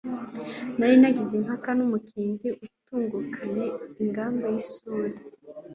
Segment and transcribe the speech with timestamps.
[0.77, 3.65] Nari nagiye impaka n'umukinzi utungukanye
[4.01, 5.17] ingabo y'isuli